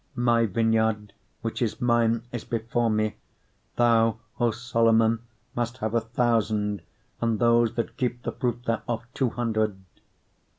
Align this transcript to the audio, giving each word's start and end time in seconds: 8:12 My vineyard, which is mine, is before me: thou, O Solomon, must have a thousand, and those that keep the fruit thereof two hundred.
8:12 0.17 0.23
My 0.23 0.45
vineyard, 0.47 1.13
which 1.43 1.61
is 1.61 1.79
mine, 1.79 2.23
is 2.31 2.43
before 2.43 2.89
me: 2.89 3.17
thou, 3.75 4.17
O 4.39 4.49
Solomon, 4.49 5.19
must 5.55 5.77
have 5.77 5.93
a 5.93 6.01
thousand, 6.01 6.81
and 7.21 7.37
those 7.37 7.75
that 7.75 7.97
keep 7.97 8.23
the 8.23 8.31
fruit 8.31 8.63
thereof 8.65 9.03
two 9.13 9.29
hundred. 9.29 9.77